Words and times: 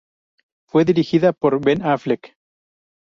Fue 0.67 0.83
dirigida 0.83 1.31
por 1.31 1.63
Ben 1.63 1.83
Affleck. 1.85 2.35